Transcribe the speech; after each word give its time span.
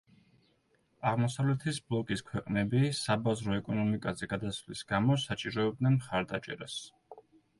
აღმოსავლეთის 1.09 1.77
ბლოკის 1.89 2.23
ქვეყნები 2.29 2.79
საბაზრო 3.01 3.59
ეკონომიკაზე 3.59 4.29
გადასვლის 4.33 4.81
გამო 4.93 5.21
საჭიროებდნენ 5.27 6.01
მხარდაჭერას. 6.01 6.79